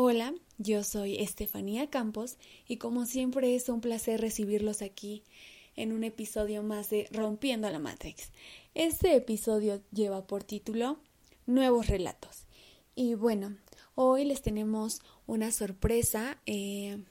[0.00, 2.36] Hola, yo soy Estefanía Campos
[2.68, 5.24] y como siempre es un placer recibirlos aquí
[5.74, 8.30] en un episodio más de Rompiendo la Matrix.
[8.76, 11.00] Este episodio lleva por título
[11.46, 12.46] Nuevos Relatos.
[12.94, 13.56] Y bueno,
[13.96, 16.40] hoy les tenemos una sorpresa.
[16.46, 17.02] Eh,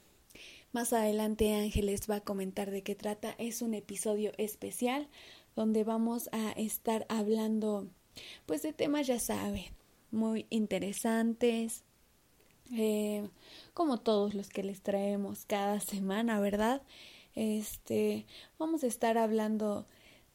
[0.72, 3.36] más adelante Ángeles va a comentar de qué trata.
[3.38, 5.10] Es un episodio especial
[5.58, 7.90] donde vamos a estar hablando
[8.46, 9.66] pues de temas, ya saben,
[10.10, 11.84] muy interesantes,
[12.72, 13.28] eh,
[13.74, 16.82] como todos los que les traemos cada semana, ¿verdad?
[17.36, 18.26] Este,
[18.58, 19.86] vamos a estar hablando,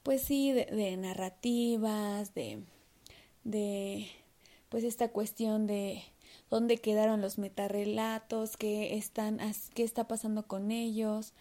[0.03, 2.63] pues sí, de, narrativas, de,
[3.45, 4.09] de,
[4.69, 6.03] pues esta cuestión de
[6.51, 9.39] dónde quedaron los metarrelatos, qué están,
[9.75, 11.33] qué está pasando con ellos,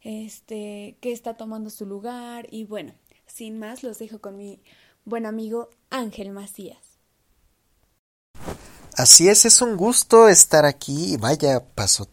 [0.00, 2.94] este, qué está tomando su lugar y bueno,
[3.26, 4.60] sin más los dejo con mi
[5.04, 6.91] buen amigo Ángel Macías.
[8.96, 11.16] Así es, es un gusto estar aquí.
[11.16, 12.08] Vaya, pasó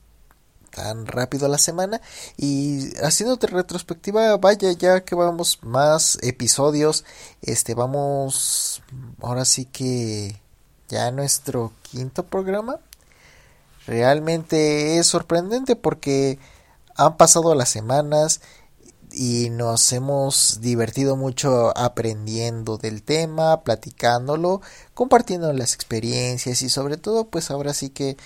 [0.72, 2.00] tan rápido la semana
[2.38, 7.06] y haciéndote retrospectiva, vaya ya que vamos más episodios,
[7.42, 8.84] este vamos
[9.22, 10.40] ahora sí que
[10.88, 12.78] ya nuestro quinto programa.
[13.88, 16.40] Realmente es sorprendente porque
[16.96, 18.42] han pasado las semanas
[19.12, 24.62] y nos hemos divertido mucho aprendiendo del tema, platicándolo,
[24.94, 28.18] compartiendo las experiencias y sobre todo pues ahora sí que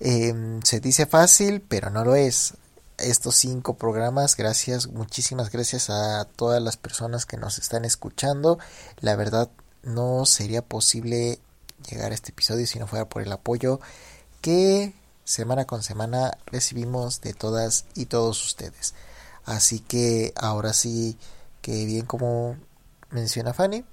[0.00, 2.54] em, se dice fácil pero no lo es.
[2.98, 8.58] Estos cinco programas, gracias, muchísimas gracias a todas las personas que nos están escuchando.
[9.00, 9.50] La verdad
[9.82, 11.40] no sería posible
[11.88, 13.80] llegar a este episodio si no fuera por el apoyo
[14.42, 18.94] que semana con semana recibimos de todas y todos ustedes.
[19.50, 21.18] Así que ahora sí,
[21.60, 22.56] que bien como
[23.10, 23.84] menciona Fanny,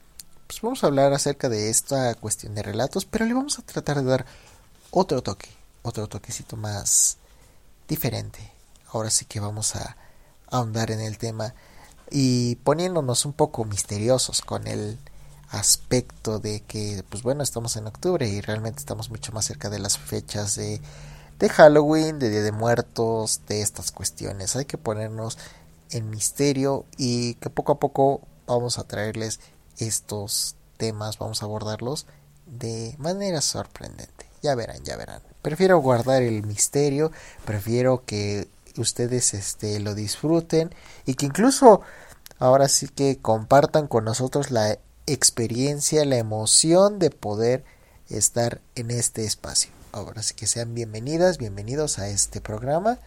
[0.45, 3.97] pues vamos a hablar acerca de esta cuestión de relatos, pero le vamos a tratar
[3.97, 4.25] de dar
[4.91, 5.49] otro toque,
[5.81, 7.17] otro toquecito más
[7.87, 8.51] diferente.
[8.93, 9.97] Ahora sí que vamos a
[10.51, 11.55] ahondar en el tema
[12.11, 14.99] y poniéndonos un poco misteriosos con el
[15.49, 19.79] aspecto de que pues bueno estamos en octubre y realmente estamos mucho más cerca de
[19.79, 20.81] las fechas de
[21.39, 24.55] de Halloween, de Día de Muertos, de estas cuestiones.
[24.55, 25.37] Hay que ponernos
[25.91, 29.39] en misterio y que poco a poco vamos a traerles
[29.77, 32.07] estos temas, vamos a abordarlos
[32.45, 34.25] de manera sorprendente.
[34.41, 35.21] Ya verán, ya verán.
[35.41, 37.11] Prefiero guardar el misterio,
[37.45, 38.47] prefiero que
[38.77, 40.73] ustedes este lo disfruten
[41.05, 41.81] y que incluso
[42.39, 47.63] ahora sí que compartan con nosotros la experiencia, la emoción de poder
[48.09, 49.76] estar en este espacio.
[50.21, 52.99] Sí que sean bienvenidas, bienvenidos a este programa.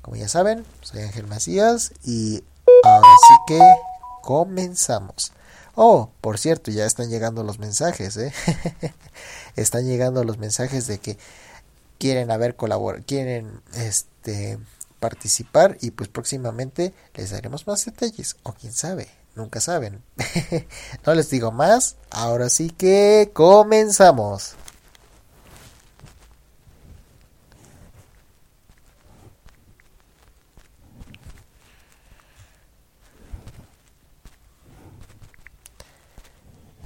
[0.00, 2.42] Como ya saben, soy Ángel Macías y
[2.82, 3.60] ahora sí que
[4.22, 5.32] comenzamos.
[5.76, 8.32] Oh, por cierto, ya están llegando los mensajes, ¿eh?
[9.56, 11.16] están llegando los mensajes de que
[11.98, 14.58] quieren haber colabor quieren este
[14.98, 20.02] participar y pues próximamente les daremos más detalles o quién sabe, nunca saben.
[21.06, 24.56] no les digo más, ahora sí que comenzamos.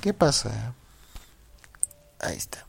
[0.06, 0.72] ¿Qué pasa?
[2.20, 2.64] Ahí está.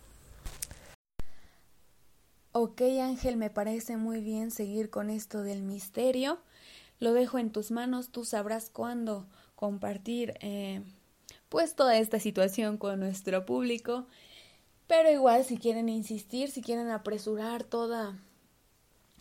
[2.51, 6.39] Ok Ángel, me parece muy bien seguir con esto del misterio.
[6.99, 10.81] Lo dejo en tus manos, tú sabrás cuándo compartir eh,
[11.47, 14.07] pues toda esta situación con nuestro público.
[14.87, 18.17] Pero igual si quieren insistir, si quieren apresurar toda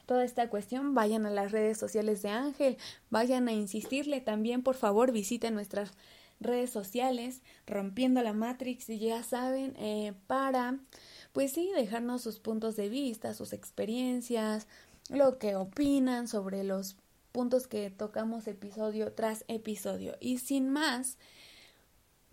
[0.07, 2.79] toda esta cuestión, vayan a las redes sociales de Ángel,
[3.11, 5.93] vayan a insistirle también, por favor, visiten nuestras
[6.41, 10.79] redes sociales, rompiendo la Matrix, y ya saben, eh, para,
[11.33, 14.67] pues sí, dejarnos sus puntos de vista, sus experiencias,
[15.09, 16.97] lo que opinan sobre los
[17.33, 20.17] puntos que tocamos episodio tras episodio.
[20.21, 21.19] Y sin más,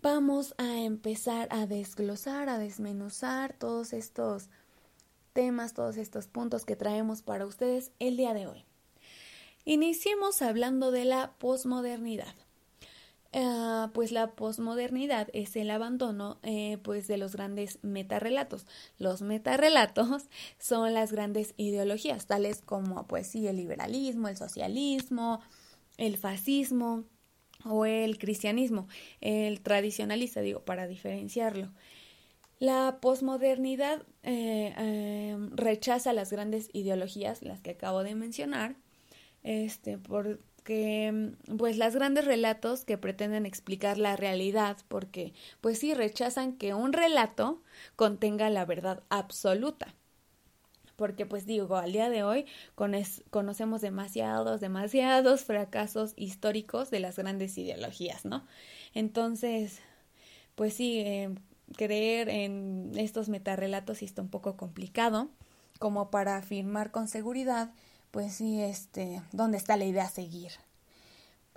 [0.00, 4.48] vamos a empezar a desglosar, a desmenuzar todos estos
[5.32, 8.64] temas, todos estos puntos que traemos para ustedes el día de hoy.
[9.66, 12.34] Iniciemos hablando de la posmodernidad.
[13.36, 18.64] Ah, pues la posmodernidad es el abandono eh, pues de los grandes metarrelatos.
[18.96, 20.28] Los metarrelatos
[20.60, 25.40] son las grandes ideologías, tales como pues el liberalismo, el socialismo,
[25.96, 27.04] el fascismo
[27.64, 28.86] o el cristianismo,
[29.20, 31.72] el tradicionalista, digo, para diferenciarlo.
[32.60, 38.76] La posmodernidad eh, em, rechaza las grandes ideologías, las que acabo de mencionar,
[39.42, 45.78] este, por que mm, pues las grandes relatos que pretenden explicar la realidad porque pues
[45.78, 47.62] sí rechazan que un relato
[47.96, 49.94] contenga la verdad absoluta.
[50.96, 52.46] porque pues digo, al día de hoy
[53.30, 58.46] conocemos demasiados, demasiados fracasos históricos de las grandes ideologías, ¿no?
[58.94, 59.80] Entonces,
[60.54, 61.30] pues sí, eh,
[61.76, 65.30] creer en estos metarrelatos sí está un poco complicado,
[65.78, 67.72] como para afirmar con seguridad,
[68.14, 70.52] pues sí, este, ¿dónde está la idea a seguir?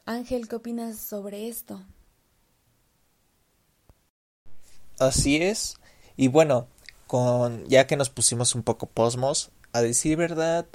[0.07, 1.83] Ángel, ¿qué opinas sobre esto?
[4.97, 5.75] Así es.
[6.15, 6.65] Y bueno,
[7.05, 10.65] con ya que nos pusimos un poco posmos, a decir verdad,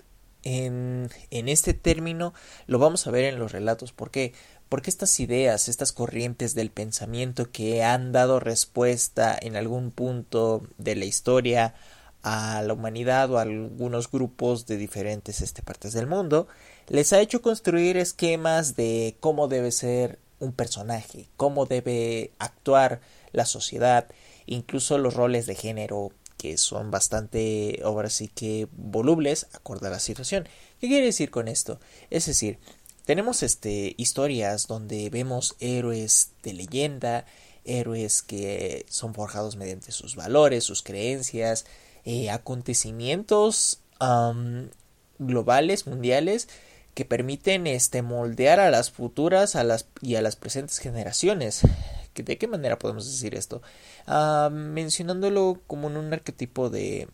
[0.44, 2.32] en, en este término
[2.68, 3.90] lo vamos a ver en los relatos.
[3.92, 4.34] ¿Por qué?
[4.68, 10.94] Porque estas ideas, estas corrientes del pensamiento que han dado respuesta en algún punto de
[10.94, 11.74] la historia
[12.22, 16.46] a la humanidad o a algunos grupos de diferentes este, partes del mundo,
[16.88, 23.00] les ha hecho construir esquemas de cómo debe ser un personaje, cómo debe actuar
[23.32, 24.06] la sociedad,
[24.46, 30.00] incluso los roles de género que son bastante, ahora sí que volubles, acorde a la
[30.00, 30.48] situación.
[30.80, 31.78] ¿Qué quiere decir con esto?
[32.10, 32.58] Es decir,
[33.04, 37.26] tenemos este historias donde vemos héroes de leyenda,
[37.64, 41.64] héroes que son forjados mediante sus valores, sus creencias,
[42.04, 43.80] eh, acontecimientos
[45.18, 46.48] globales, mundiales,
[46.94, 51.62] que permiten este moldear a las futuras a las, y a las presentes generaciones.
[52.14, 53.62] ¿De qué manera podemos decir esto?
[54.50, 57.08] Mencionándolo como en un arquetipo de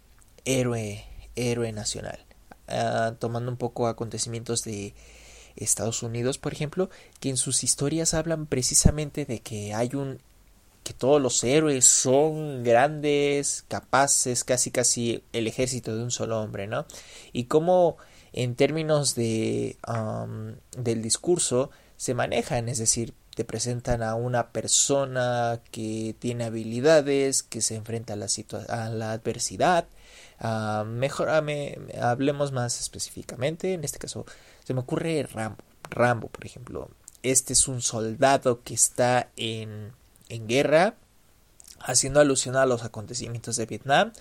[0.44, 1.04] héroe,
[1.36, 2.18] héroe nacional,
[2.66, 4.94] ah, tomando un poco acontecimientos de
[5.56, 6.90] Estados Unidos, por ejemplo,
[7.20, 10.20] que en sus historias hablan precisamente de que hay un
[10.88, 16.66] que todos los héroes son grandes, capaces, casi casi el ejército de un solo hombre,
[16.66, 16.86] ¿no?
[17.30, 17.98] Y cómo
[18.32, 19.76] en términos de
[20.78, 27.60] del discurso se manejan, es decir, te presentan a una persona que tiene habilidades, que
[27.60, 28.28] se enfrenta a la,
[28.70, 29.88] a la adversidad.
[30.86, 34.24] Mejor hablemos más específicamente, en este caso
[34.64, 36.88] se me ocurre Rambo, Rambo por ejemplo.
[37.22, 39.92] Este es un soldado que está en,
[40.28, 40.94] en guerra,
[41.80, 44.12] haciendo alusión a los acontecimientos de Vietnam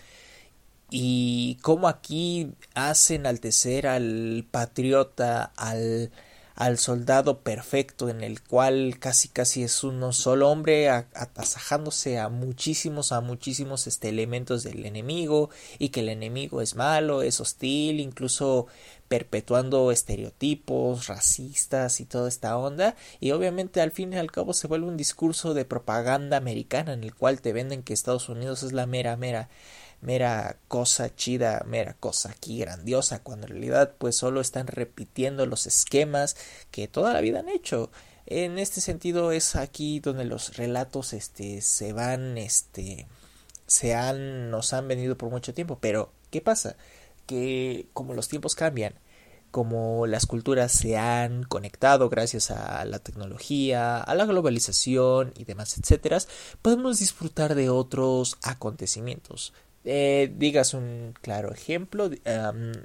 [0.89, 6.11] y cómo aquí hacen enaltecer al patriota, al
[6.57, 13.11] al soldado perfecto en el cual casi casi es uno solo hombre atasajándose a muchísimos
[13.11, 18.65] a muchísimos este elementos del enemigo y que el enemigo es malo es hostil incluso
[19.07, 22.95] perpetuando estereotipos racistas y toda esta onda.
[23.19, 27.03] Y obviamente al fin y al cabo se vuelve un discurso de propaganda americana en
[27.03, 29.49] el cual te venden que Estados Unidos es la mera mera
[30.01, 35.67] mera cosa chida, mera cosa aquí grandiosa, cuando en realidad pues solo están repitiendo los
[35.67, 36.35] esquemas
[36.71, 37.91] que toda la vida han hecho.
[38.25, 43.07] En este sentido es aquí donde los relatos este se van este
[43.67, 46.75] se han nos han venido por mucho tiempo, pero ¿qué pasa?
[47.25, 48.95] Que como los tiempos cambian,
[49.51, 55.77] como las culturas se han conectado gracias a la tecnología, a la globalización y demás,
[55.77, 56.19] etcétera,
[56.61, 59.53] podemos disfrutar de otros acontecimientos.
[59.89, 62.11] Eh, digas un claro ejemplo,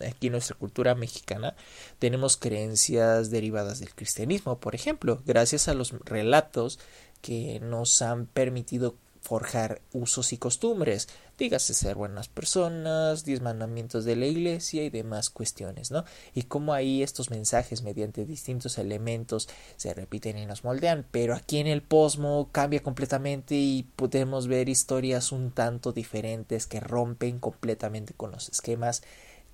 [0.07, 1.57] aquí en nuestra cultura mexicana
[1.99, 6.79] tenemos creencias derivadas del cristianismo, por ejemplo, gracias a los relatos
[7.21, 8.95] que nos han permitido
[9.33, 11.09] forjar usos y costumbres,
[11.39, 16.05] dígase ser buenas personas, diez mandamientos de la iglesia y demás cuestiones, ¿no?
[16.35, 21.57] Y cómo ahí estos mensajes mediante distintos elementos se repiten y nos moldean, pero aquí
[21.57, 28.13] en el posmo cambia completamente y podemos ver historias un tanto diferentes que rompen completamente
[28.13, 29.03] con los esquemas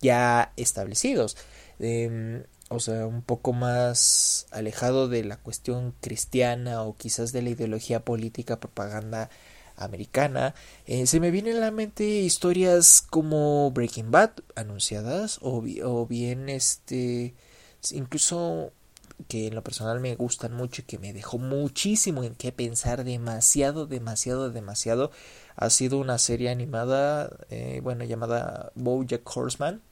[0.00, 1.36] ya establecidos.
[1.78, 7.50] Em, o sea, un poco más alejado de la cuestión cristiana o quizás de la
[7.50, 9.30] ideología política propaganda
[9.78, 10.54] americana,
[10.86, 15.62] eh, se me vienen a la mente historias como Breaking Bad anunciadas o,
[16.06, 17.34] bien este
[17.92, 18.72] incluso
[19.28, 23.04] que en lo personal me gustan mucho y que me dejó muchísimo en qué pensar
[23.04, 25.10] demasiado demasiado demasiado.
[25.56, 29.82] Ha sido una serie animada eh, bueno llamada BoJack Horseman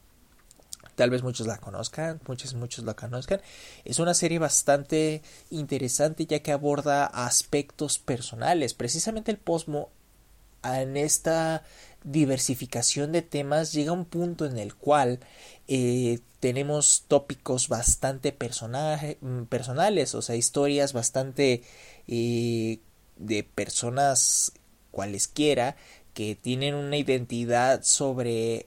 [0.96, 3.40] Tal vez muchos la conozcan, muchos, muchos la conozcan.
[3.84, 8.74] Es una serie bastante interesante ya que aborda aspectos personales.
[8.74, 9.90] Precisamente el posmo
[10.64, 11.62] en esta
[12.02, 15.20] diversificación de temas llega un punto en el cual
[15.68, 21.62] eh, tenemos tópicos bastante mm, personales, o sea, historias bastante
[22.08, 22.78] eh,
[23.16, 24.52] de personas
[24.90, 25.76] cualesquiera
[26.14, 28.66] que tienen una identidad sobre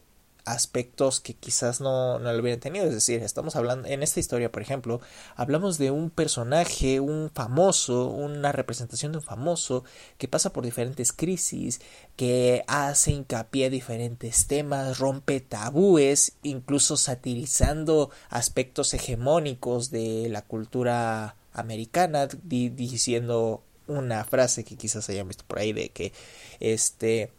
[0.53, 2.85] aspectos que quizás no, no lo hubieran tenido.
[2.85, 5.01] Es decir, estamos hablando, en esta historia, por ejemplo,
[5.35, 9.83] hablamos de un personaje, un famoso, una representación de un famoso
[10.17, 11.81] que pasa por diferentes crisis,
[12.15, 21.35] que hace hincapié a diferentes temas, rompe tabúes, incluso satirizando aspectos hegemónicos de la cultura
[21.53, 26.13] americana, diciendo una frase que quizás hayan visto por ahí de que
[26.59, 27.31] este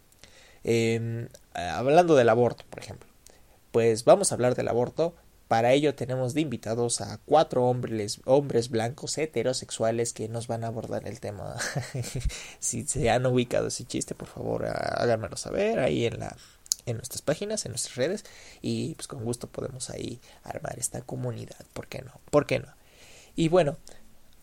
[0.65, 3.09] em, hablando del aborto por ejemplo
[3.73, 5.15] pues vamos a hablar del aborto
[5.51, 10.69] para ello tenemos de invitados a cuatro hombres, hombres blancos heterosexuales que nos van a
[10.69, 11.57] abordar el tema.
[12.61, 16.37] si se han ubicado ese chiste, por favor háganmelo saber ahí en la
[16.87, 18.25] en nuestras páginas, en nuestras redes
[18.63, 22.13] y pues con gusto podemos ahí armar esta comunidad, ¿por qué no?
[22.31, 22.69] ¿Por qué no?
[23.35, 23.77] Y bueno,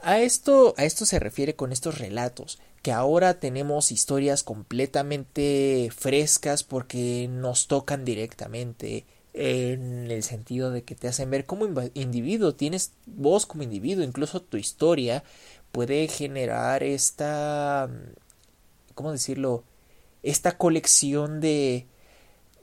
[0.08, 6.64] a esto, a esto se refiere con estos relatos, que ahora tenemos historias completamente frescas
[6.64, 12.94] porque nos tocan directamente en el sentido de que te hacen ver como individuo, tienes
[13.06, 15.26] voz como individuo, incluso tu historia
[15.74, 17.90] puede generar esta,
[18.96, 19.66] ¿cómo decirlo?
[20.24, 21.86] Esta colección de,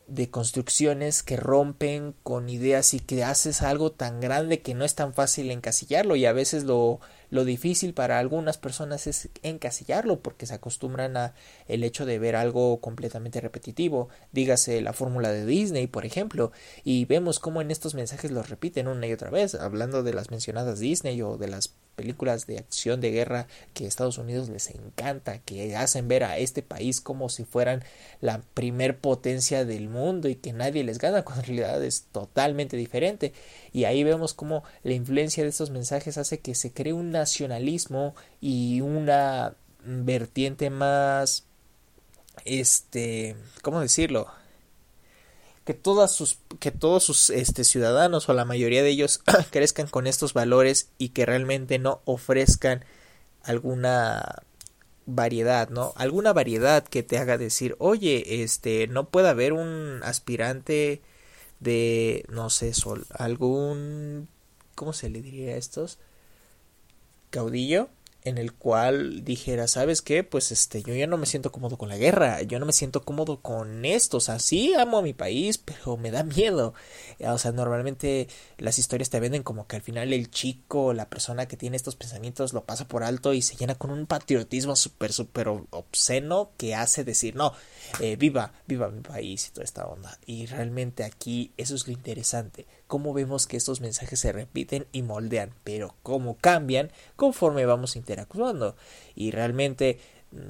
[0.06, 4.94] de construcciones que rompen con ideas y que haces algo tan grande que no es
[4.94, 10.46] tan fácil encasillarlo y a veces lo, lo difícil para algunas personas es encasillarlo porque
[10.46, 11.34] se acostumbran a
[11.68, 16.52] el hecho de ver algo completamente repetitivo, dígase la fórmula de Disney, por ejemplo,
[16.84, 20.30] y vemos cómo en estos mensajes los repiten una y otra vez, hablando de las
[20.30, 24.70] mencionadas Disney o de las películas de acción de guerra que a Estados Unidos les
[24.70, 27.84] encanta, que hacen ver a este país como si fueran
[28.20, 32.76] la primer potencia del mundo y que nadie les gana, cuando en realidad es totalmente
[32.76, 33.32] diferente.
[33.74, 38.14] Y ahí vemos cómo la influencia de estos mensajes hace que se cree un nacionalismo
[38.40, 41.44] y una vertiente más
[42.44, 44.28] este, ¿cómo decirlo?
[45.64, 50.06] que todas sus que todos sus este ciudadanos o la mayoría de ellos crezcan con
[50.06, 52.84] estos valores y que realmente no ofrezcan
[53.42, 54.42] alguna
[55.06, 55.94] variedad, ¿no?
[55.96, 61.00] Alguna variedad que te haga decir, "Oye, este no puede haber un aspirante
[61.60, 64.28] de no sé, sol, algún
[64.74, 65.98] ¿cómo se le diría a estos?
[67.30, 67.88] caudillo
[68.24, 70.24] en el cual dijera, ¿sabes qué?
[70.24, 73.04] Pues este, yo ya no me siento cómodo con la guerra, yo no me siento
[73.04, 76.72] cómodo con esto, o sea, sí amo a mi país, pero me da miedo.
[77.20, 81.46] O sea, normalmente las historias te venden como que al final el chico, la persona
[81.46, 85.12] que tiene estos pensamientos lo pasa por alto y se llena con un patriotismo súper,
[85.12, 87.52] súper obsceno que hace decir, no,
[88.00, 90.18] eh, viva, viva mi país y toda esta onda.
[90.24, 95.02] Y realmente aquí eso es lo interesante cómo vemos que estos mensajes se repiten y
[95.02, 98.76] moldean, pero cómo cambian conforme vamos interactuando.
[99.14, 99.98] Y realmente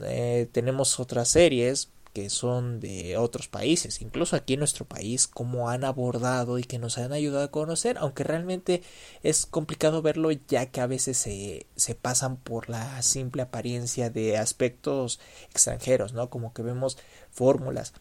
[0.02, 5.68] eh, tenemos otras series que son de otros países, incluso aquí en nuestro país, cómo
[5.68, 8.82] han abordado y que nos han ayudado a conocer, aunque realmente
[9.24, 14.38] es complicado verlo ya que a veces se, se pasan por la simple apariencia de
[14.38, 15.18] aspectos
[15.50, 16.30] extranjeros, ¿no?
[16.30, 16.98] Como que vemos
[17.32, 17.94] fórmulas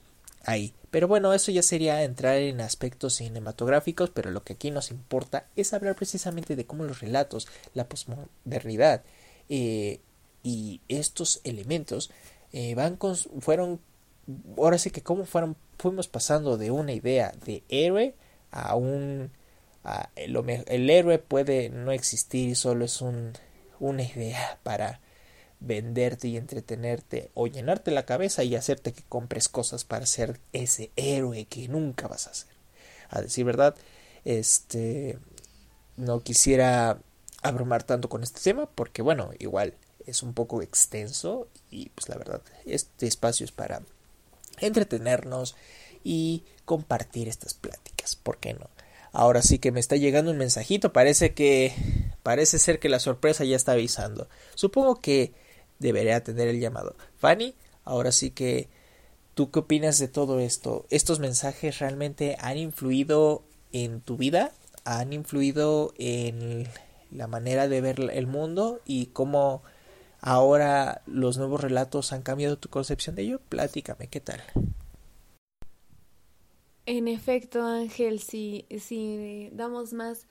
[0.44, 0.74] ahí.
[0.92, 5.48] Pero bueno, eso ya sería entrar en aspectos cinematográficos, pero lo que aquí nos importa
[5.56, 9.04] es hablar precisamente de cómo los relatos, la posmodernidad
[9.50, 10.02] eh,
[10.44, 12.12] y estos elementos
[12.52, 13.80] eh, van con, fueron,
[14.58, 18.14] ahora sí que cómo fueron, fuimos pasando de una idea de héroe
[18.52, 19.32] a un,
[20.16, 23.34] el, héroe puede no existir solo es un,
[23.80, 25.00] una idea para
[25.64, 30.92] venderte y entretenerte o llenarte la cabeza y hacerte que compres cosas para ser ese
[30.96, 32.54] héroe que nunca vas a ser.
[33.10, 33.76] A decir verdad,
[34.26, 35.18] este
[35.96, 37.00] no quisiera
[37.42, 39.74] abrumar tanto con este tema porque bueno, igual
[40.06, 43.82] es un poco extenso y pues la verdad, este espacio es para
[44.60, 45.56] entretenernos
[46.04, 48.70] y compartir estas pláticas, ¿por qué no?
[49.14, 51.74] Ahora sí que me está llegando un mensajito, parece que
[52.24, 54.28] parece ser que la sorpresa ya está avisando.
[54.56, 55.34] Supongo que
[55.80, 56.96] debería tener el llamado.
[57.18, 58.70] Fanny, ahora sí que,
[59.34, 60.86] ¿tú qué opinas de todo esto?
[60.90, 64.52] ¿Estos mensajes realmente han influido en tu vida?
[64.86, 66.68] ¿Han influido en
[67.12, 69.64] la manera de ver el mundo y cómo
[70.20, 73.42] ahora los nuevos relatos han cambiado tu concepción de ello?
[73.50, 74.42] Platícame, ¿qué tal?
[76.86, 80.28] En efecto, Ángel, si, si damos más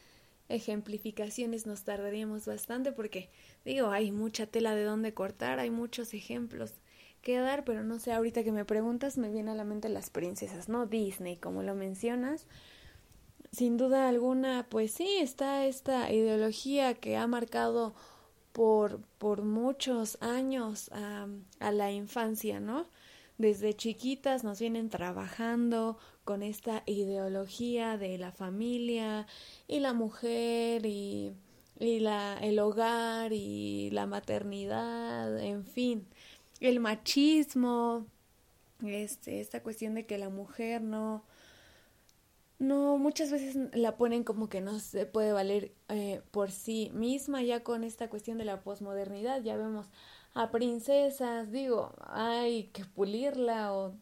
[0.48, 3.30] ejemplificaciones nos tardaríamos bastante porque
[3.64, 6.74] digo, hay mucha tela de dónde cortar, hay muchos ejemplos
[7.22, 10.10] que dar, pero no sé, ahorita que me preguntas me viene a la mente las
[10.10, 10.86] princesas, ¿no?
[10.86, 12.46] Disney, como lo mencionas.
[13.52, 17.94] Sin duda alguna, pues sí, está esta ideología que ha marcado
[18.52, 21.28] por, por muchos años a,
[21.60, 22.86] a la infancia, ¿no?
[23.38, 29.26] Desde chiquitas nos vienen trabajando con esta ideología de la familia
[29.68, 31.34] y la mujer y,
[31.78, 36.06] la, el hogar y la maternidad, en fin,
[36.60, 38.06] el machismo,
[38.84, 41.24] este, esta cuestión de que la mujer no,
[42.58, 47.42] no, muchas veces la ponen como que no se puede valer eh, por sí misma,
[47.42, 49.86] ya con esta cuestión de la posmodernidad, ya vemos
[50.34, 53.94] a princesas, digo, hay que pulirla o,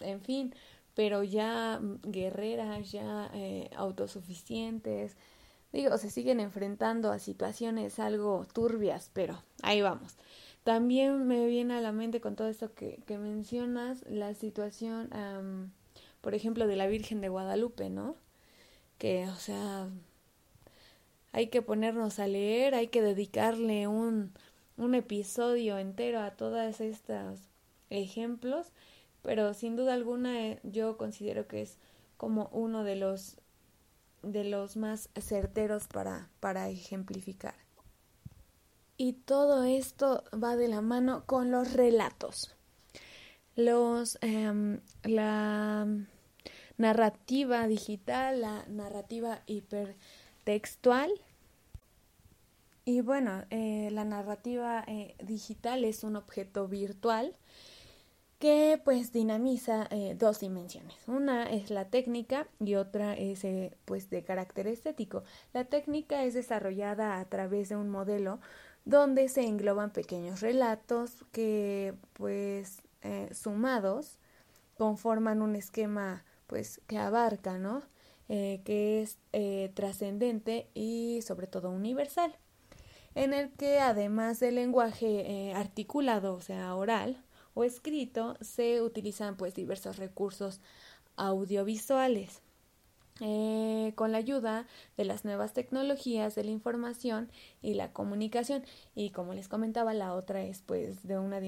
[0.00, 0.54] en fin,
[0.94, 5.16] pero ya guerreras, ya eh, autosuficientes,
[5.72, 10.16] digo, se siguen enfrentando a situaciones algo turbias, pero ahí vamos.
[10.62, 15.10] También me viene a la mente con todo esto que, que mencionas la situación,
[16.22, 18.16] por ejemplo, de la Virgen de Guadalupe, ¿no?
[18.96, 19.88] Que, o sea,
[21.32, 24.32] hay que ponernos a leer, hay que dedicarle un,
[24.78, 27.40] un episodio entero a todos estos
[27.90, 28.68] ejemplos,
[29.24, 31.78] pero sin duda alguna eh, yo considero que es
[32.16, 33.38] como uno de los
[34.22, 37.54] de los más certeros para, para ejemplificar.
[38.96, 42.54] Y todo esto va de la mano con los relatos.
[43.56, 45.86] Los, em, la
[46.78, 51.10] narrativa digital, la narrativa hipertextual.
[52.84, 57.36] Y bueno, eh, la narrativa eh, digital es un objeto virtual
[58.44, 60.96] que pues dinamiza eh, dos dimensiones.
[61.06, 63.46] Una es la técnica y otra es
[63.86, 65.22] pues de carácter estético.
[65.54, 68.40] La técnica es desarrollada a través de un modelo
[68.84, 74.18] donde se engloban pequeños relatos que pues eh, sumados
[74.76, 77.80] conforman un esquema pues que abarca, ¿no?
[78.28, 82.36] Eh, que es eh, trascendente y sobre todo universal,
[83.14, 87.24] en el que además del lenguaje articulado, o sea, oral
[87.54, 90.60] o escrito, se utilizan pues diversos recursos
[91.16, 92.42] audiovisuales.
[93.20, 97.30] Eh, con la ayuda de las nuevas tecnologías de la información
[97.62, 98.64] y la comunicación
[98.96, 101.38] y como les comentaba la otra es pues de una,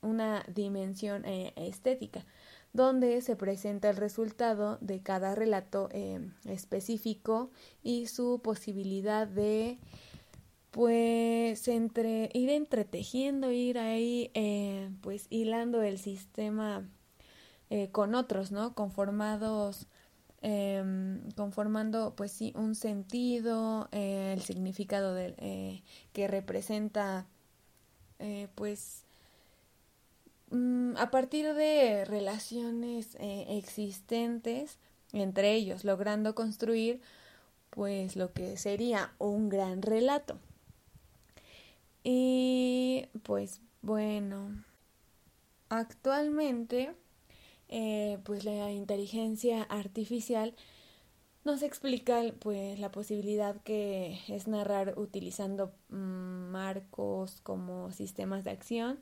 [0.00, 2.24] una dimensión eh, estética
[2.72, 7.50] donde se presenta el resultado de cada relato eh, específico
[7.82, 9.78] y su posibilidad de
[10.70, 14.30] pues entre ir entretejiendo ir ahí
[15.00, 16.88] pues hilando el sistema
[17.92, 19.86] con otros no conformados
[20.42, 27.26] eh, conformando pues sí un sentido, eh, el significado de, eh, que representa
[28.18, 29.04] eh, pues
[30.50, 34.78] mm, a partir de relaciones existentes
[35.12, 37.00] entre ellos, logrando construir
[37.70, 40.38] pues lo que sería un gran relato.
[42.10, 44.64] Y pues bueno,
[45.68, 46.94] actualmente
[47.68, 50.54] eh, pues la inteligencia artificial
[51.44, 59.00] nos explica pues la posibilidad que es narrar utilizando mm, marcos como sistemas de acción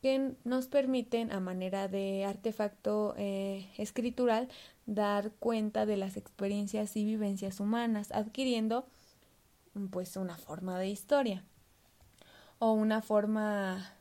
[0.00, 4.48] que nos permiten a manera de artefacto eh, escritural
[4.86, 8.84] dar cuenta de las experiencias y vivencias humanas adquiriendo
[9.92, 11.44] pues una forma de historia
[12.62, 13.92] o una forma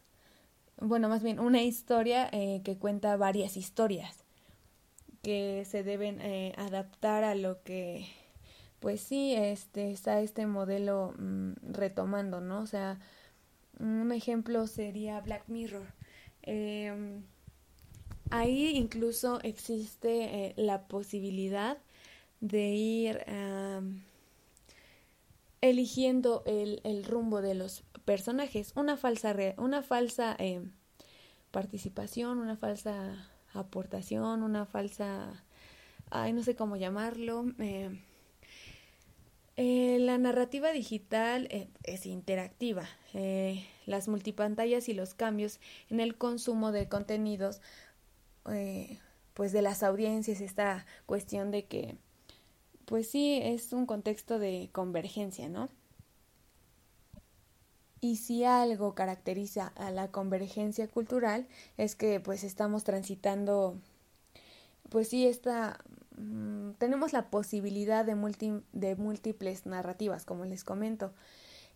[0.80, 4.24] bueno, más bien una historia eh, que cuenta varias historias
[5.24, 8.08] que se deben eh, adaptar a lo que,
[8.80, 12.62] pues sí, este, está este modelo mm, retomando, ¿no?
[12.62, 13.00] O sea,
[13.80, 15.88] un ejemplo sería Black Mirror.
[16.44, 17.24] Em,
[18.30, 21.80] ahí incluso existe eh, la posibilidad
[22.42, 23.26] de ir
[25.62, 30.62] eligiendo el, el rumbo de los personajes, una falsa, una falsa eh,
[31.52, 35.44] participación, una falsa aportación, una falsa,
[36.10, 37.46] ay, no sé cómo llamarlo.
[37.60, 38.00] Eh,
[39.58, 41.48] eh, la narrativa digital
[41.84, 42.88] es interactiva.
[43.86, 45.60] las multipantallas y los cambios
[45.90, 47.62] en el consumo de contenidos,
[49.34, 51.98] pues de las audiencias, esta cuestión de que,
[52.86, 55.70] pues sí, es un contexto de convergencia, ¿no?
[58.02, 63.78] Y si algo caracteriza a la convergencia cultural es que pues estamos transitando,
[64.90, 65.80] pues sí, esta,
[66.18, 71.14] mm, tenemos la posibilidad de, de múltiples narrativas, como les comento,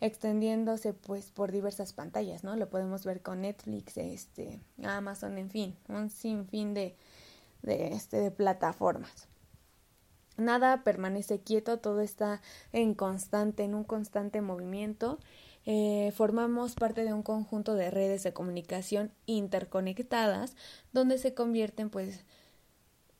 [0.02, 2.56] extendiéndose pues por diversas pantallas, ¿no?
[2.56, 6.96] Lo podemos ver con Netflix, este, Amazon, en fin, un sinfín de,
[7.62, 9.28] de, este, de plataformas.
[10.38, 12.42] Nada permanece quieto, todo está
[12.74, 15.20] en constante, en un constante movimiento
[15.66, 20.56] eh, formamos parte de un conjunto de redes de comunicación interconectadas
[20.94, 22.24] donde se convierten pues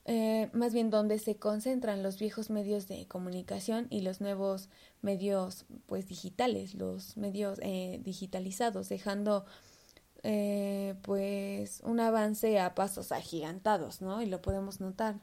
[0.04, 4.68] eh, más bien donde se concentran los viejos medios de comunicación y los nuevos
[5.02, 9.44] medios pues digitales, los medios eh, digitalizados, dejando
[11.02, 14.22] pues un avance a pasos agigantados, ¿no?
[14.22, 15.20] Y lo podemos notar.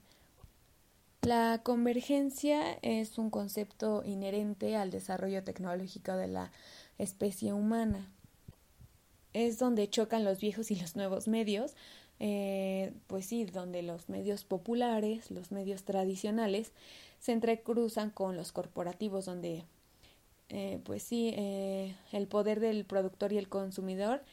[1.23, 6.51] La convergencia es un concepto inherente al desarrollo tecnológico de la
[6.97, 8.12] especie humana.
[9.34, 11.73] Es donde chocan los viejos y los nuevos medios,
[12.19, 16.71] eh, pues sí, donde los medios populares, los medios tradicionales,
[17.19, 19.63] se entrecruzan con los corporativos, donde,
[20.49, 24.23] eh, pues sí, eh, el poder del productor y el consumidor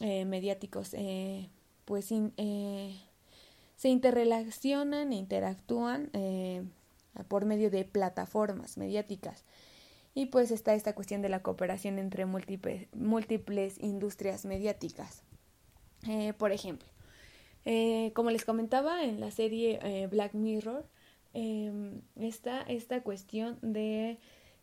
[0.00, 0.94] mediáticos,
[1.86, 6.10] pues se interrelacionan e interactúan
[7.28, 9.42] por medio de plataformas mediáticas.
[10.16, 15.22] Y pues está esta cuestión de la cooperación entre múltiples, múltiples industrias mediáticas.
[16.38, 16.88] por ejemplo,
[17.66, 20.86] eh, como les comentaba en la serie eh, Black Mirror,
[21.34, 24.18] em, está esta cuestión de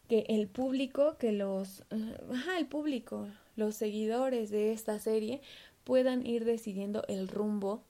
[0.10, 5.42] que el público, que los, eh, ajá, el público, los seguidores de esta serie
[5.84, 7.84] puedan ir decidiendo el rumbo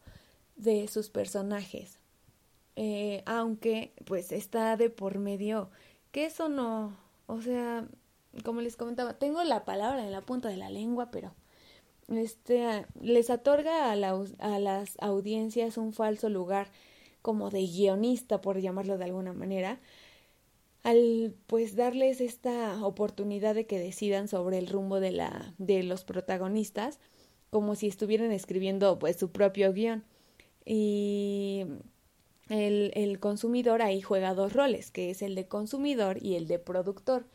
[0.58, 2.00] de sus personajes.
[3.26, 5.70] aunque pues está de por medio
[6.12, 6.98] que eso no,
[7.28, 7.88] o sea,
[8.44, 11.34] como les comentaba, tengo la palabra en la punta de la lengua, pero
[12.10, 16.72] este, les otorga a, las audiencias un falso lugar
[17.22, 19.80] como de guionista, por llamarlo de alguna manera,
[20.84, 26.04] al pues darles esta oportunidad de que decidan sobre el rumbo de la de los
[26.04, 27.00] protagonistas
[27.50, 30.04] como si estuvieran escribiendo pues su propio guion.
[30.66, 31.66] Y
[32.50, 36.60] el, el consumidor ahí juega dos roles que es el de consumidor y el de
[36.60, 37.26] productor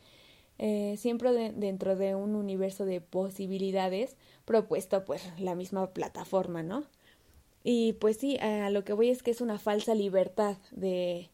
[0.61, 6.83] eh, siempre dentro de un universo de posibilidades propuesto pues la misma plataforma, ¿no?
[7.63, 11.29] Y pues sí, a lo que voy es que es una falsa libertad de,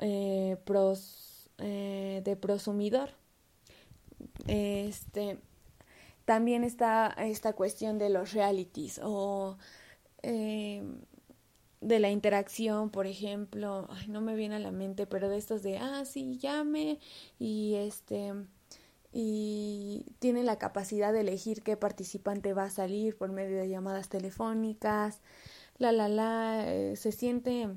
[0.00, 0.56] eh,
[1.58, 3.10] eh, de prosumidor.
[4.46, 5.38] Este,
[6.24, 9.58] también está esta cuestión de los realities o
[11.80, 15.62] de la interacción, por ejemplo, ay, no me viene a la mente, pero de estos
[15.62, 16.98] de, ah, sí, llame
[17.38, 18.32] y este,
[19.12, 24.08] y tiene la capacidad de elegir qué participante va a salir por medio de llamadas
[24.08, 25.20] telefónicas,
[25.78, 27.68] la, la, la, eh, se siente,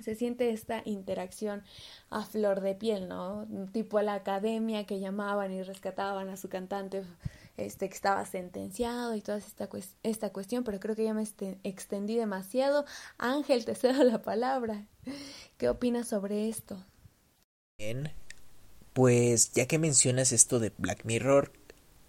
[0.00, 1.62] se siente esta interacción
[2.10, 3.46] a flor de piel, ¿no?
[3.72, 7.04] Tipo a la academia que llamaban y rescataban a su cantante
[7.58, 9.68] este, que estaba sentenciado y toda esta,
[10.02, 12.86] esta cuestión, pero creo que ya me este, extendí demasiado.
[13.18, 14.86] Ángel, te cedo la palabra.
[15.58, 16.82] ¿Qué opinas sobre esto?
[17.76, 18.12] Bien,
[18.92, 21.52] pues ya que mencionas esto de Black Mirror,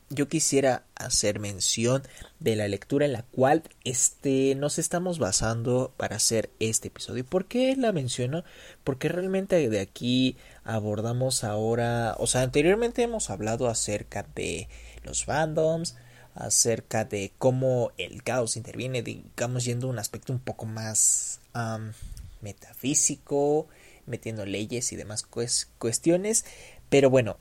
[0.09, 2.03] yo quisiera hacer mención
[2.39, 7.25] de la lectura en la cual este, nos estamos basando para hacer este episodio.
[7.25, 8.43] ¿Por qué la menciono?
[8.83, 14.67] Porque realmente de aquí abordamos ahora, o sea, anteriormente hemos hablado acerca de
[15.03, 15.95] los fandoms,
[16.33, 21.39] acerca de cómo el caos interviene, digamos, yendo a un aspecto un poco más
[22.41, 23.67] metafísico,
[24.05, 25.23] metiendo leyes y demás
[25.77, 26.45] cuestiones.
[26.89, 27.37] Pero bueno,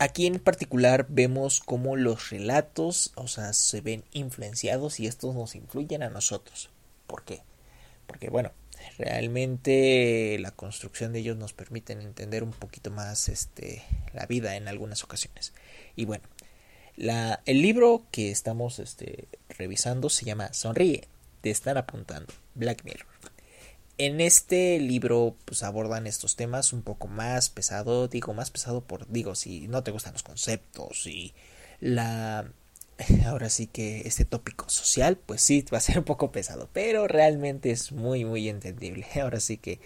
[0.00, 5.54] aquí en particular vemos cómo los relatos, o sea, se ven influenciados y estos nos
[5.54, 6.70] influyen a nosotros.
[7.06, 7.42] ¿Por qué?
[8.06, 8.50] Porque bueno,
[8.98, 13.82] realmente la construcción de ellos nos permiten entender un poquito más este
[14.14, 15.52] la vida en algunas ocasiones.
[15.96, 16.24] Y bueno,
[16.96, 21.08] la, el libro que estamos este, revisando se llama Sonríe,
[21.42, 23.09] te están apuntando, Black Mirror.
[24.02, 29.06] En este libro pues abordan estos temas un poco más pesado, digo más pesado por,
[29.08, 31.34] digo, si no te gustan los conceptos y
[31.80, 32.50] la...
[33.26, 37.08] Ahora sí que este tópico social, pues sí, va a ser un poco pesado, pero
[37.08, 39.06] realmente es muy, muy entendible.
[39.20, 39.80] Ahora sí que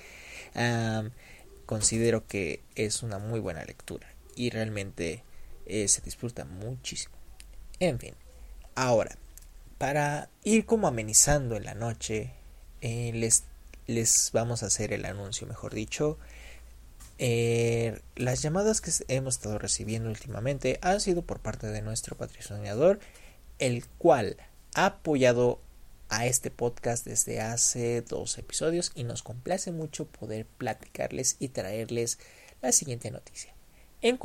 [1.67, 5.25] considero que es una muy buena lectura y realmente
[5.67, 7.17] eh, se disfruta muchísimo.
[7.81, 8.15] En fin,
[8.77, 9.19] ahora,
[9.77, 12.31] para ir como amenizando en la noche,
[12.81, 13.43] eh, les,
[13.87, 16.19] les vamos a hacer el anuncio, mejor dicho.
[17.19, 22.99] Eh, las llamadas que hemos estado recibiendo últimamente han sido por parte de nuestro patrocinador,
[23.59, 24.37] el cual
[24.75, 25.61] ha apoyado
[26.09, 32.19] a este podcast desde hace dos episodios y nos complace mucho poder platicarles y traerles
[32.63, 33.55] la siguiente noticia.
[34.03, 34.19] En,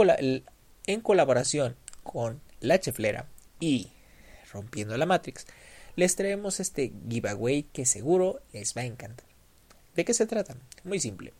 [0.88, 3.28] en colaboración con La Cheflera
[3.60, 3.92] y
[4.52, 5.46] Rompiendo la Matrix,
[5.96, 9.29] les traemos este giveaway que seguro les va a encantar.
[10.00, 10.56] ¿De qué se trata?
[10.86, 11.34] Muy simple.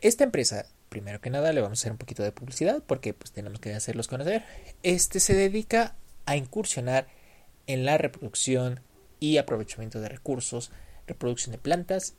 [0.00, 3.32] Esta empresa, primero que nada, le vamos a hacer un poquito de publicidad porque pues
[3.32, 4.44] tenemos que hacerlos conocer.
[4.82, 7.06] Este se dedica a incursionar
[7.66, 8.80] en la reproducción
[9.18, 10.72] y aprovechamiento de recursos
[11.06, 12.16] reproducción de plantas,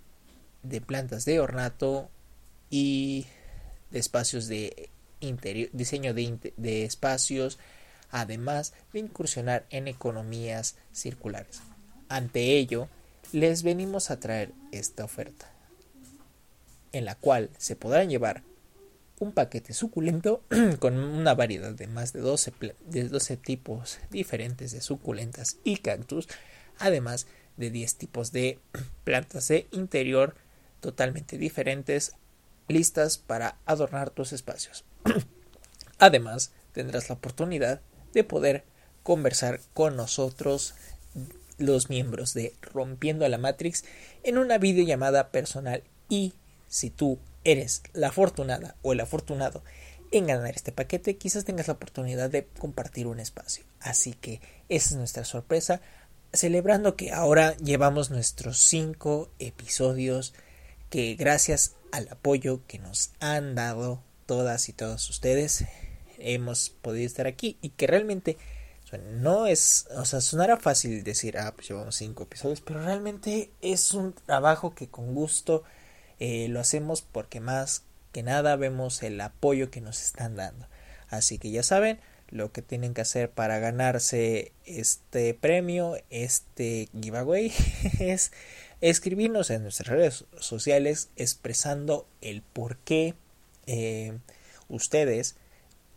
[0.63, 2.09] de plantas de ornato
[2.71, 3.27] y
[3.91, 4.89] de espacios de
[5.19, 7.59] interior, diseño de, de espacios,
[8.09, 11.61] además de incursionar en economías circulares.
[12.09, 12.89] Ante ello,
[13.31, 15.51] les venimos a traer esta oferta,
[16.91, 18.43] en la cual se podrán llevar
[19.19, 20.43] un paquete suculento
[20.79, 22.53] con una variedad de más de 12,
[22.87, 26.27] de 12 tipos diferentes de suculentas y cactus,
[26.79, 28.59] además de 10 tipos de
[29.03, 30.35] plantas de interior
[30.79, 32.13] totalmente diferentes,
[32.67, 34.83] listas para adornar tus espacios.
[35.99, 37.81] Además, tendrás la oportunidad
[38.13, 38.63] de poder
[39.03, 40.73] conversar con nosotros,
[41.61, 43.83] los miembros de Rompiendo la Matrix,
[44.23, 46.33] en una videollamada personal y
[46.67, 49.63] si tú eres la afortunada o el afortunado
[50.11, 53.63] en ganar este paquete, quizás tengas la oportunidad de compartir un espacio.
[53.79, 55.81] Así que esa es nuestra sorpresa,
[56.33, 60.33] celebrando que ahora llevamos nuestros cinco episodios
[60.89, 65.65] que gracias al apoyo que nos han dado todas y todos ustedes
[66.19, 68.37] hemos podido estar aquí y que realmente
[68.99, 73.93] no es, o sea, sonará fácil decir, ah, pues llevamos cinco episodios, pero realmente es
[73.93, 75.63] un trabajo que con gusto
[76.19, 80.67] eh, lo hacemos porque más que nada vemos el apoyo que nos están dando.
[81.09, 81.99] Así que ya saben,
[82.29, 87.53] lo que tienen que hacer para ganarse este premio, este giveaway,
[87.99, 88.31] es
[88.81, 93.13] escribirnos en nuestras redes sociales expresando el por qué
[93.67, 94.17] eh,
[94.69, 95.35] ustedes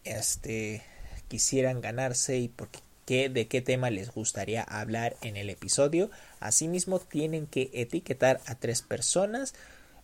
[0.05, 0.83] este,
[1.29, 2.69] quisieran ganarse y por
[3.05, 6.11] qué, de qué tema les gustaría hablar en el episodio.
[6.41, 9.55] Asimismo, tienen que etiquetar a tres personas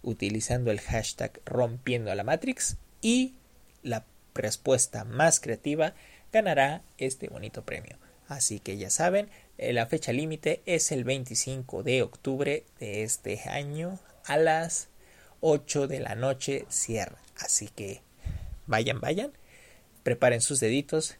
[0.02, 3.34] utilizando el hashtag rompiendo la Matrix y
[3.82, 4.04] la
[4.34, 5.94] respuesta más creativa
[6.32, 7.96] ganará este bonito premio.
[8.28, 9.28] Así que ya saben,
[9.58, 14.88] eh, la fecha límite es el 25 de octubre de este año a las
[15.40, 17.18] 8 de la noche cierra.
[17.36, 18.02] Así que
[18.66, 19.32] vayan, vayan
[20.02, 21.16] preparen sus deditos,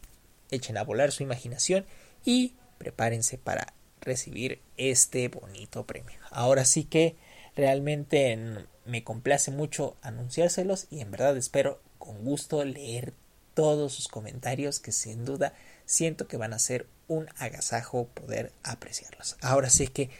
[0.50, 1.86] echen a volar su imaginación
[2.24, 6.18] y prepárense para recibir este bonito premio.
[6.30, 7.16] Ahora sí que
[7.56, 8.38] realmente
[8.84, 13.12] me complace mucho anunciárselos y en verdad espero con gusto leer
[13.54, 15.52] todos sus comentarios que sin duda
[15.84, 19.36] siento que van a ser un agasajo poder apreciarlos.
[19.42, 20.10] Ahora sí que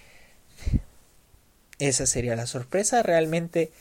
[1.79, 3.03] esa sería la sorpresa.
[3.03, 3.73] Realmente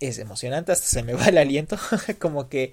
[0.00, 1.78] es emocionante, hasta se me va el aliento,
[2.18, 2.72] como que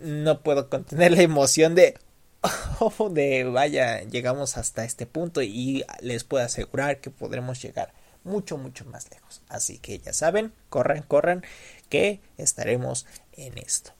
[0.00, 1.98] no puedo contener la emoción de
[2.80, 7.92] oh, de vaya, llegamos hasta este punto y les puedo asegurar que podremos llegar
[8.24, 9.42] mucho, mucho más lejos.
[9.48, 11.44] Así que ya saben, corran, corran,
[11.88, 13.92] que estaremos en esto.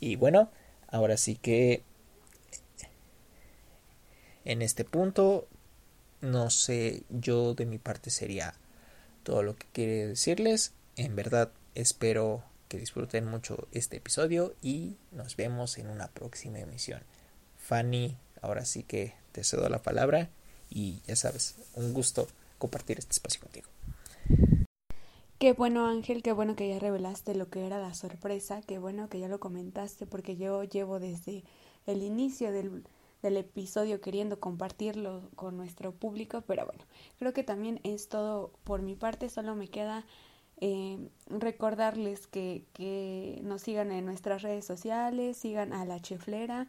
[0.00, 0.50] Y bueno,
[0.88, 1.82] ahora sí que
[4.44, 5.46] en este punto,
[6.20, 8.54] no sé, yo de mi parte sería
[9.22, 10.72] todo lo que quiere decirles.
[10.96, 12.44] En verdad, espero
[12.76, 17.00] disfruten mucho este episodio y nos vemos en una próxima emisión.
[17.56, 20.30] Fanny, ahora sí que te cedo la palabra
[20.68, 22.26] y ya sabes, un gusto
[22.58, 23.68] compartir este espacio contigo.
[25.38, 29.08] Qué bueno Ángel, qué bueno que ya revelaste lo que era la sorpresa, qué bueno
[29.08, 31.44] que ya lo comentaste porque yo llevo desde
[31.86, 32.84] el inicio del,
[33.20, 36.84] del episodio queriendo compartirlo con nuestro público, pero bueno,
[37.18, 40.06] creo que también es todo por mi parte, solo me queda
[40.60, 46.68] eh, recordarles que, que, nos sigan en nuestras redes sociales, sigan a la cheflera.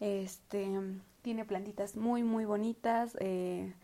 [0.00, 0.68] Este
[1.22, 3.16] tiene plantitas muy muy bonitas.
[3.20, 3.74] Eh,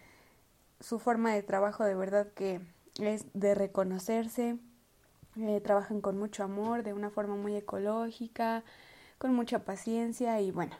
[0.80, 2.60] su forma de trabajo de verdad que
[3.00, 4.58] es de reconocerse.
[5.36, 8.64] Eh, trabajan con mucho amor, de una forma muy ecológica,
[9.18, 10.76] con mucha paciencia y bueno.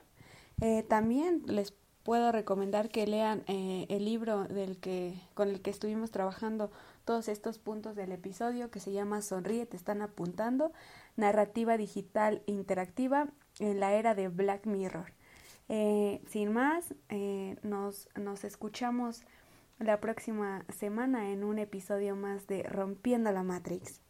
[0.89, 6.71] También les puedo recomendar que lean el libro del que con el que estuvimos trabajando
[7.05, 10.73] todos estos puntos del episodio que se llama Sonríe, te están apuntando,
[11.17, 15.13] narrativa digital interactiva en la era de Black Mirror.
[15.69, 19.23] Eh, sin más, eh, nos, nos escuchamos
[19.79, 24.01] la próxima semana en un episodio más de Rompiendo la Matrix.